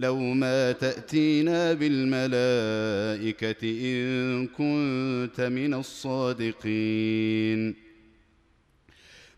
[0.00, 7.74] لو ما تأتينا بالملائكة إن كنت من الصادقين.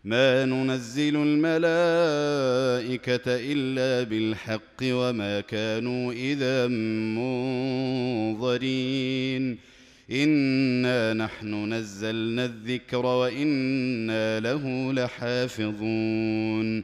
[0.03, 6.67] ما ننزل الملائكة إلا بالحق وما كانوا إذا
[8.37, 9.57] منظرين.
[10.11, 16.83] إنا نحن نزلنا الذكر وإنا له لحافظون.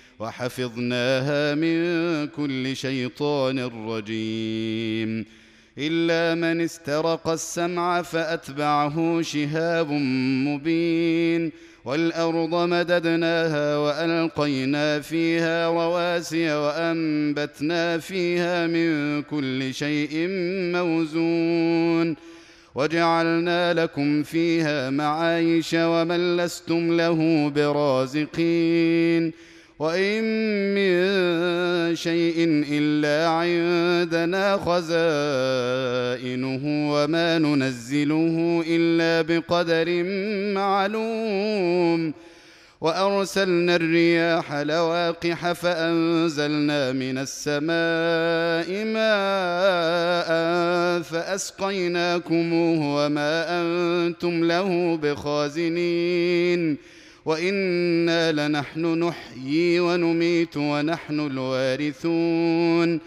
[0.21, 1.77] وحفظناها من
[2.27, 5.25] كل شيطان رجيم.
[5.77, 9.91] إلا من استرق السمع فأتبعه شهاب
[10.47, 11.51] مبين.
[11.85, 20.27] والأرض مددناها وألقينا فيها رواسي وأنبتنا فيها من كل شيء
[20.75, 22.15] موزون.
[22.75, 29.50] وجعلنا لكم فيها معايش ومن لستم له برازقين.
[29.81, 30.23] وإن
[30.77, 30.93] من
[31.95, 32.35] شيء
[32.69, 34.93] إلا عندنا خزائنه
[36.93, 40.03] وما ننزله إلا بقدر
[40.53, 42.13] معلوم
[42.81, 50.29] وأرسلنا الرياح لواقح فأنزلنا من السماء ماء
[51.01, 56.77] فأسقيناكموه وما أنتم له بخازنين
[57.25, 62.99] وإنا لنحن نحيي ونميت ونحن الوارثون.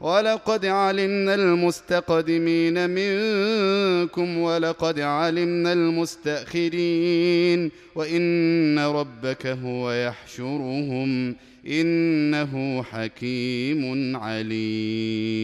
[0.00, 7.70] ولقد علمنا المستقدمين منكم ولقد علمنا المستأخرين.
[7.94, 11.36] وإن ربك هو يحشرهم
[11.66, 15.38] إنه حكيم عليم.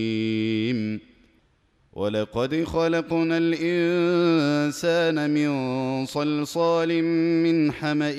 [1.96, 8.14] ولقد خلقنا الانسان من صلصال من حما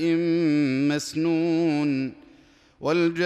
[0.95, 2.13] مسنون
[2.81, 3.25] والجان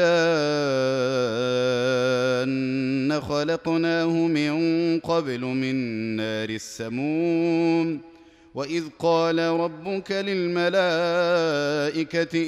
[3.21, 4.53] خلقناه من
[4.99, 5.75] قبل من
[6.15, 7.99] نار السموم
[8.55, 10.77] واذ قال ربك للملائكه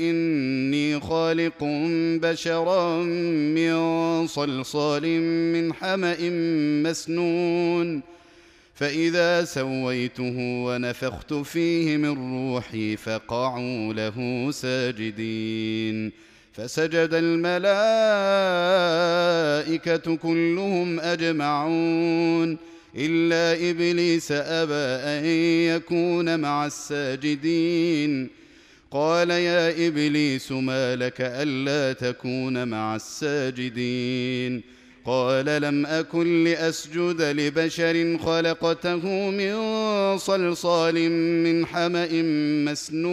[0.09, 1.63] اني خالق
[2.21, 3.73] بشرا من
[4.33, 5.21] صلصال
[5.53, 6.17] من حمأ
[6.89, 8.01] مسنون
[8.75, 12.13] فإذا سويته ونفخت فيه من
[12.53, 16.11] روحي فقعوا له ساجدين
[16.53, 17.09] فسجد
[19.61, 22.57] الملائكة كلهم أجمعون
[22.95, 25.25] إلا إبليس أبى أن
[25.75, 28.29] يكون مع الساجدين
[28.93, 34.61] قال يا إبليس ما لك ألا تكون مع الساجدين.
[35.05, 39.53] قال لم أكن لأسجد لبشر خلقته من
[40.17, 41.11] صلصال
[41.43, 42.09] من حمأ
[42.71, 43.11] مسنون.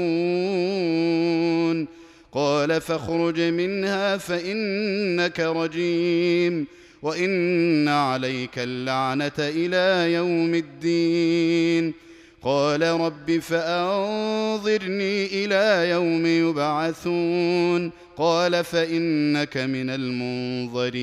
[2.32, 6.66] قال فاخرج منها فإنك رجيم.
[7.02, 12.07] وإن عليك اللعنة إلى يوم الدين.
[12.42, 17.90] قال رب فأنظرني إلى يوم يبعثون.
[18.16, 20.98] قال فإنك من المنظرين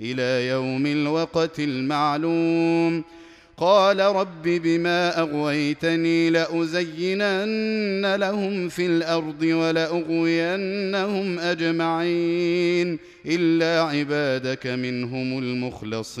[0.00, 3.04] إلى يوم الوقت المعلوم.
[3.56, 16.20] قال رب بما أغويتني لأزينن لهم في الأرض ولأغوينهم أجمعين إلا عبادك منهم المخلصين.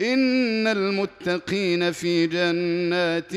[0.00, 3.36] إن المتقين في جنات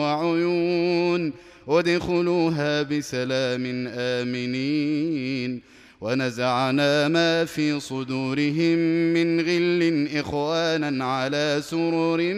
[0.00, 1.32] وعيون
[1.66, 5.62] وادخلوها بسلام آمنين.
[6.00, 8.78] ونزعنا ما في صدورهم
[9.14, 12.34] من غل إخوانا على سرر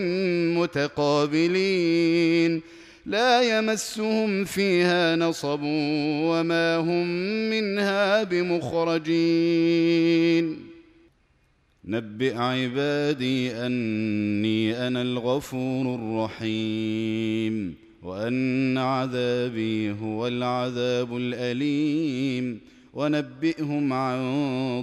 [0.61, 2.61] متقابلين.
[3.07, 7.07] لا يمسهم فيها نصب وما هم
[7.51, 9.13] منها بمخرجين.
[11.85, 22.61] نبئ عبادي أني أنا الغفور الرحيم وأن عذابي هو العذاب الأليم.
[22.95, 24.21] ونبئهم عن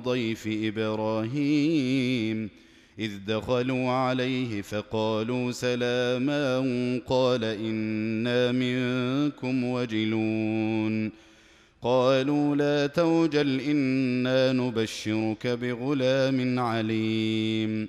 [0.05, 2.49] ضيف إبراهيم
[2.99, 6.59] إذ دخلوا عليه فقالوا سلاما
[7.07, 11.11] قال إنا منكم وجلون.
[11.83, 17.87] قالوا لا توجل إنا نبشرك بغلام عليم.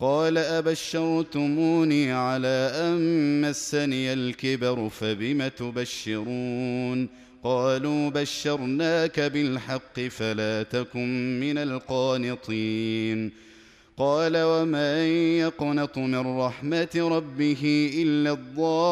[0.00, 7.08] قال أبشرتموني على أن مسني الكبر فبم تبشرون؟
[7.44, 13.32] قالوا بشرناك بالحق فلا تكن من القانطين.
[13.96, 15.06] قال ومن
[15.38, 18.82] يقنط من رحمة ربه إلا الضالون.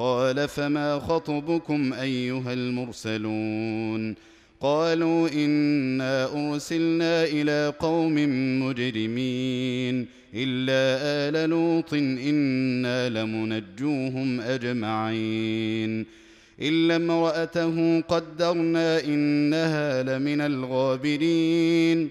[0.00, 4.14] قال فما خطبكم أيها المرسلون
[4.60, 8.14] قالوا إنا أرسلنا إلى قوم
[8.62, 10.80] مجرمين إلا
[11.42, 16.06] آل لوط إنا لمنجوهم أجمعين
[16.60, 22.10] إلا امرأته قدرنا إنها لمن الغابرين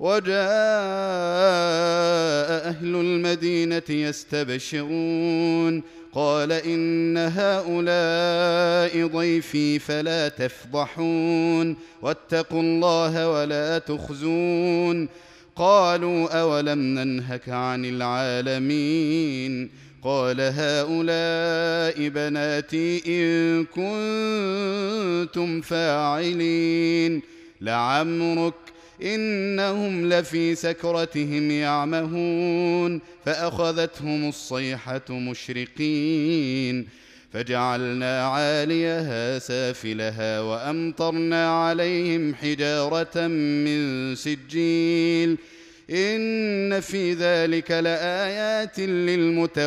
[0.00, 0.40] وجاء
[2.68, 5.82] أهل المدينة يستبشرون
[6.12, 15.08] قال إن هؤلاء ضيفي فلا تفضحون واتقوا الله ولا تخزون
[15.56, 19.70] قالوا أولم ننهك عن العالمين
[20.02, 27.22] قال هؤلاء بناتي إن كنتم فاعلين
[27.60, 28.54] لعمرك
[29.02, 36.86] إنهم لفي سكرتهم يعمهون فأخذتهم الصيحة مشرقين
[37.32, 45.38] فجعلنا عاليها سافلها وأمطرنا عليهم حجارة من سجيل
[45.90, 48.80] إن في ذلك لآيات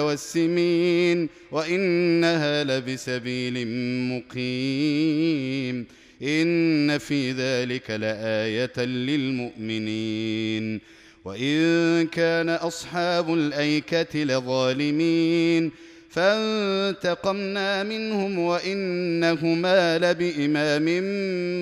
[0.04, 3.68] للمتوسمين وإنها لبسبيل
[4.10, 5.86] مقيم
[6.24, 10.82] إن في ذلك لآية للمؤمنين.
[11.26, 15.72] وإن كان أصحاب الأيكة لظالمين
[16.10, 20.86] فانتقمنا منهم وإنهما لبإمام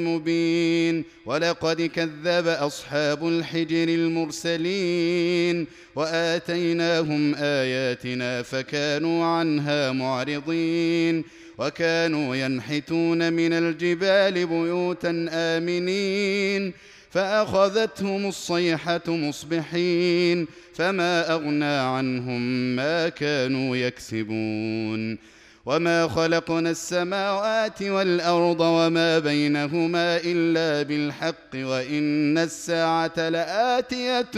[0.07, 1.03] مبين.
[1.25, 11.23] ولقد كذب أصحاب الحجر المرسلين وآتيناهم آياتنا فكانوا عنها معرضين.
[11.61, 16.73] وكانوا ينحتون من الجبال بيوتا آمنين
[17.09, 22.41] فأخذتهم الصيحة مصبحين فما أغنى عنهم
[22.75, 25.17] ما كانوا يكسبون.
[25.65, 34.31] وما خلقنا السماوات والأرض وما بينهما إلا بالحق وإن الساعة لآتية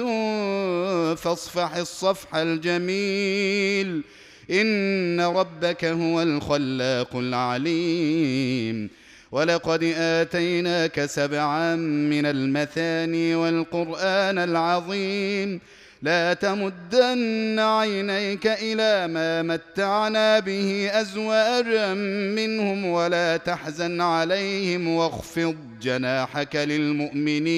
[1.15, 4.03] فاصفح الصفح الجميل.
[4.51, 8.89] إن ربك هو الخلاق العليم.
[9.31, 15.59] ولقد آتيناك سبعا من المثاني والقرآن العظيم.
[16.01, 21.93] لا تمدن عينيك إلى ما متعنا به أزواجا
[22.35, 27.53] منهم ولا تحزن عليهم واخفض جناحك للمؤمنين.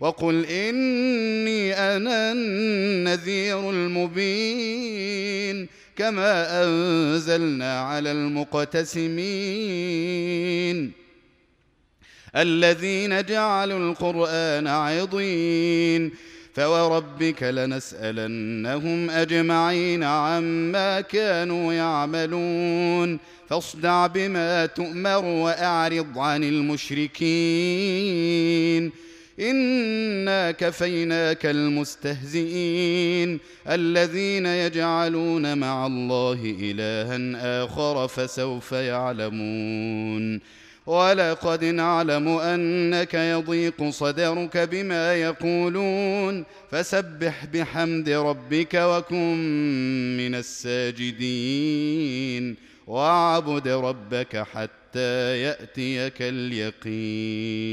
[0.00, 9.14] وقل إني أنا النذير المبين كما أنزلنا على المقتسمين.
[12.36, 16.10] الذين جعلوا القرآن عضين
[16.54, 23.18] فوربك لنسألنهم أجمعين عما كانوا يعملون.
[23.48, 27.14] فاصدع بما تؤمر وأعرض عن المشركين.
[29.40, 40.40] انا كفيناك المستهزئين الذين يجعلون مع الله الها اخر فسوف يعلمون
[40.86, 49.36] ولقد نعلم انك يضيق صدرك بما يقولون فسبح بحمد ربك وكن
[50.16, 51.94] من الساجدين
[52.86, 57.64] واعبد ربك حتى ياتيك اليقين